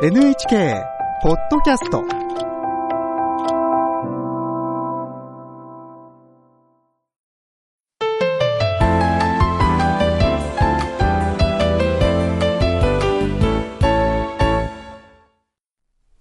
[0.00, 0.84] NHK
[1.24, 2.04] ポッドキャスト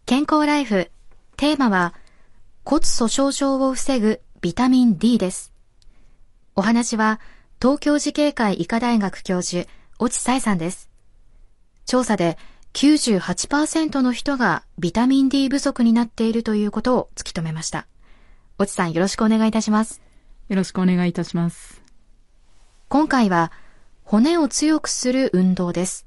[0.08, 0.90] 健康ライフ。
[1.36, 1.94] テーマは
[2.66, 5.54] 骨粗鬆症を防ぐビタミン D です。
[6.56, 7.20] お話は
[7.62, 9.70] 東京慈恵会医科大学教授、
[10.04, 10.90] 越智彩さんです。
[11.86, 12.40] 調査で
[12.78, 17.88] 98%の人がビタミン D 不足になっているということを突き止めました。
[18.62, 20.00] 越智さんよろしくお願いいたします。
[20.48, 21.82] よろしくお願いいたします。
[22.88, 23.52] 今回は
[24.04, 26.06] 骨を強くする運動です。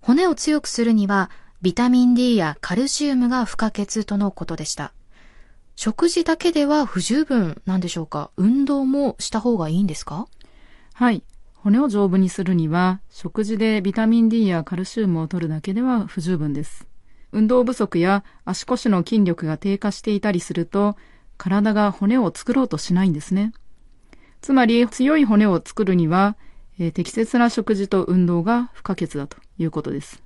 [0.00, 1.30] 骨を強くするには
[1.62, 4.92] ビタミン D やカルシウムが不可欠とのことでした。
[5.76, 8.32] 食事だけでは不十分なんでしょうか？
[8.36, 10.26] 運動もした方がいいんですか？
[10.94, 11.22] はい。
[11.62, 16.88] 骨を丈夫にするには、食事でビタミン D やカルシウムを取るだけでは不十分です。
[17.30, 20.96] 運動不足や足腰の筋力が低下していたりすると、
[21.36, 23.52] 体が骨を作ろうとしないんですね。
[24.40, 26.36] つまり、強い骨を作るには、
[26.80, 30.20] えー適切な食事と運動が不可欠だということです。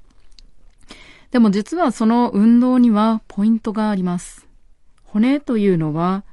[1.32, 4.47] でも実はその運動にはポイントがあります。
[5.05, 6.25] 骨というのは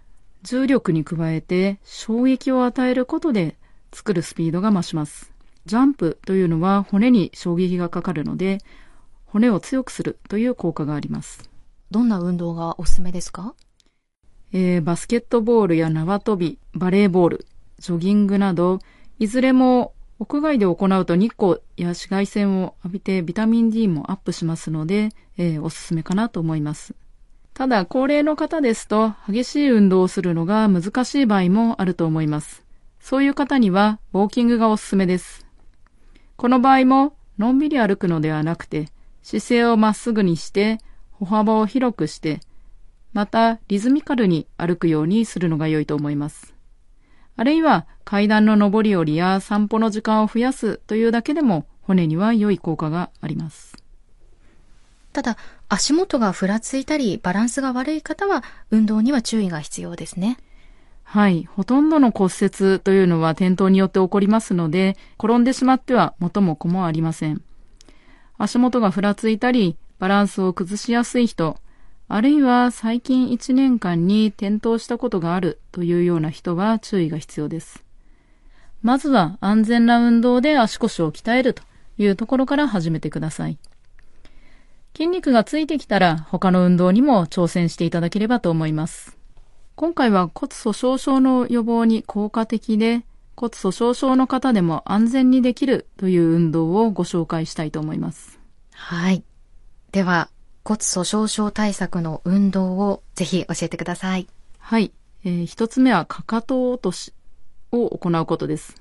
[0.44, 3.58] 重力に加えて衝撃を与えることで
[3.94, 5.31] 作るスピードが増します。
[5.66, 8.58] ジャンプというのは骨に衝撃がかかるので
[9.25, 11.49] 骨を強くするという効果があります。
[11.89, 13.55] どんな運動がおすすめですか？
[14.52, 17.47] えーバスケットボールや縄跳び、バレーボール、
[17.80, 18.80] ジョギングなど、
[19.19, 26.94] いずれも屋外で行うと日光や紫外線を浴びてビタミン D もアップしますので、えーおすすめかなと思います。
[27.53, 32.62] ただ、高齢の方ですと激しい運動をするのが難しい場合もあると思います。
[33.03, 35.45] そういう方にはウォーキングがおすすめです。
[36.37, 38.87] この場合ものんびり歩くのではなくて、
[39.21, 40.77] 姿勢をまっすぐにして、
[41.11, 42.39] 歩幅を広くして、
[43.11, 46.53] またリズミカルに歩くようにするのが良いと思います。
[47.36, 53.75] あるいは階段の上り下りや散歩の時間を増やすというだけでも骨には良い効果があります。
[55.11, 55.37] ただ、
[55.67, 60.37] 足元がふらついたりバランスが悪い方は運動には注意が必要ですね。
[61.13, 61.45] はい。
[61.45, 67.43] ほとんどの骨折というのは転倒によって起こりますので、転んでしまっては元も子もありません。
[68.39, 71.59] 足元がふらついたり、バランスを崩しやすい人、
[72.07, 77.83] あるいは最近1年間に転倒したことがあるというような人は注意が必要です。
[78.81, 81.61] まずは安全な運動で足腰を鍛えると
[81.99, 83.59] いうところから始めてください。
[84.95, 89.21] 筋肉がついてきたら他の運動にも挑戦していただければと思います。
[89.76, 93.04] 今回は骨粗鬆症の予防に効果的で
[93.36, 98.39] 骨粗鬆症の方でも安全にできるという運動をご紹介したいと思います。
[98.72, 99.23] はい。
[99.92, 100.30] では、
[100.64, 104.28] 骨粗鬆症対策の運動をぜひ教えてください。
[104.60, 104.92] はい。
[105.26, 107.14] えー一つ目はかかと落とし
[107.72, 108.76] を行うことです。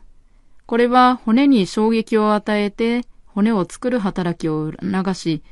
[0.66, 5.42] これは骨に衝撃を与えて骨を作る働きを促し、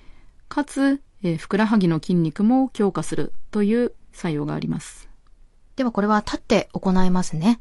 [0.48, 5.09] かつ、えーふくらはぎの筋肉も強化するという作用があります。
[5.80, 7.58] ではこれは立って行いますね。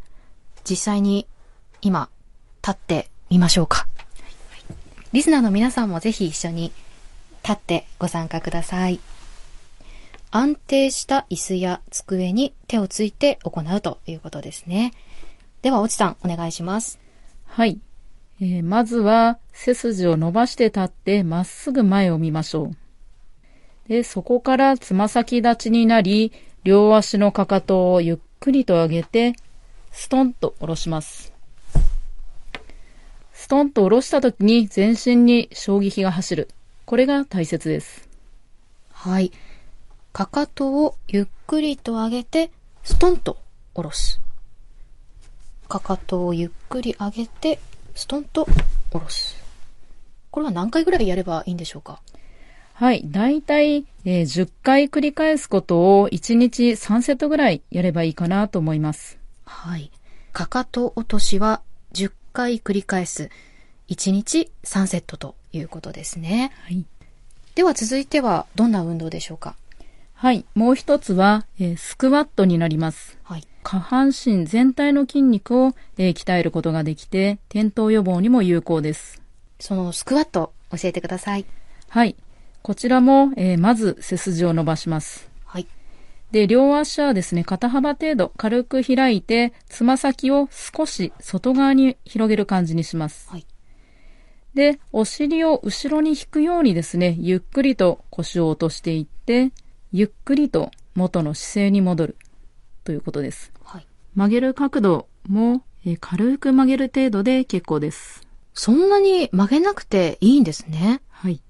[0.69, 1.25] 実際に
[1.81, 2.09] 今
[2.62, 3.88] 立ってみましょうか。
[5.13, 6.74] リスナーの皆さんもぜひ一緒に
[7.44, 9.00] 立ってご参加ください。
[10.31, 14.91] 安定した椅子や机に手をついて行うということですね。
[15.62, 17.00] では、おちさん、お願いします。
[17.46, 17.80] はい。
[18.41, 22.75] えーまずは背筋を伸ばして立ってまっすぐ前を見ましょう。
[23.88, 26.34] で、そこからつま先立ちになり、
[26.69, 29.34] 両足のかかとをゆっくりと上げて、
[29.90, 31.34] ストンと下ろします。
[33.34, 36.47] ストンと下ろした時に全身に衝撃が走る。
[36.85, 38.07] これが大切です。
[38.91, 39.31] はい。
[40.13, 42.52] かかとをゆっくりと上げて、
[42.84, 43.38] ストンと
[43.74, 44.22] 下ろす。
[45.68, 47.57] かかとをゆっくり上げて、
[47.96, 48.46] ストンと
[48.91, 49.44] 下ろす。
[50.30, 52.00] これは何回ぐらいやればいいんでしょうか？
[52.80, 53.02] はい。
[53.12, 59.18] だいたい、えー10回繰り返すことを1日3セットぐらいやればいいかなと思います。
[59.46, 59.92] はい。
[60.31, 61.62] かかと落としは
[61.92, 63.30] 10回繰り返す。
[63.90, 66.54] 1日3セットということですね。
[66.64, 66.86] はい。
[67.56, 69.56] では続いてはどんな運動でしょうか？
[70.14, 70.46] はい。
[70.56, 73.18] もう一つは、えースクワットになります。
[73.24, 73.44] はい。
[73.64, 79.22] 下半身全体の筋肉を、えー鍛えることができて、転倒予防にも有効です。
[79.60, 81.46] そのスクワット教えてください。
[81.90, 82.16] はい。
[82.62, 85.30] こちらも、えーまず背筋を伸ばします。
[85.46, 85.68] はい。
[86.32, 93.30] で、両足はですね、肩幅程度軽く開いて、つま先を少し外側に広げる感じにします。
[93.30, 93.46] はい。
[94.54, 99.52] で、お尻を後ろに引くようにですね、ゆっくりと腰を落としていって、
[99.92, 102.18] ゆっくりと元の姿勢に戻る
[102.84, 103.52] ということです。
[103.64, 103.88] はい。
[104.16, 108.22] 曲げる角度もえー軽く曲げる程度で結構です。
[108.54, 111.02] そんなに曲げなくていいんですね。
[111.10, 111.42] はい。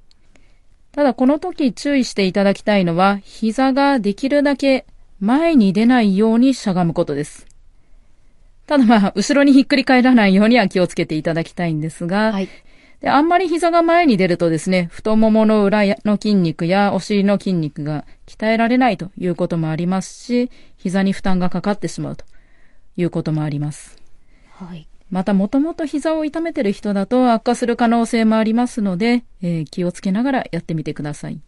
[0.92, 4.86] ただこの時注意していただきたいのは、膝ができるだけ
[5.20, 7.46] 前に出ないようにしゃがむことです。
[8.66, 12.50] ただまあ、後ろにひっくり返らないようには気をつけていただきたいんですが、はい。
[13.02, 22.26] であんまり膝が前に出るとですね、太ももの裏の筋肉やお尻の筋肉が鍛えられないということもありますし、膝に負担がかかってしまうと
[22.98, 23.98] いうこともあります。
[24.50, 24.88] はい。
[25.10, 31.40] また、もともと膝を痛めてる人だと悪化する可能性もありますので、えー気をつけながらやってみてください。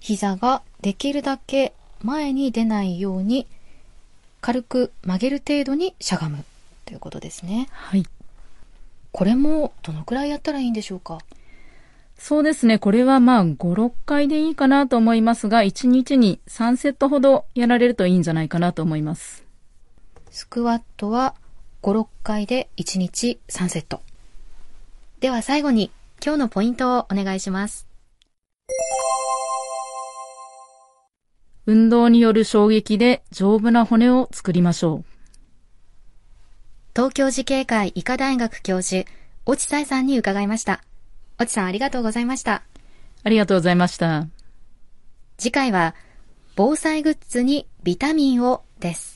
[0.00, 1.72] 膝ができるだけ
[2.02, 3.46] 前に出ないように、
[4.40, 6.44] 軽く曲げる程度にしゃがむ
[6.84, 7.68] ということですね。
[7.70, 8.04] はい。
[9.12, 11.18] これもどのくらいやったらいいんでしょうか？
[12.18, 12.78] そうですね。
[12.78, 19.44] これはまあ、5、6回でいいかなと思いますが、1日に3セットほどやられるといいんじゃないかなと思います。
[20.30, 21.34] スクワットは
[21.82, 24.02] 5、6回で1日3セット。
[25.20, 25.90] では最後に
[26.24, 27.88] 今日のポイントをお願いします。
[31.66, 35.04] 運動による衝撃で丈夫な骨を作りましょう。
[36.94, 39.08] 東京慈恵会医科大学教授、
[39.48, 40.82] 越智彩さんに伺いました。
[41.40, 42.62] 越智さんありがとうございました。
[43.24, 44.26] ありがとうございました。
[45.38, 45.94] 次回は、
[46.54, 49.11] 防災グッズにビタミンをです。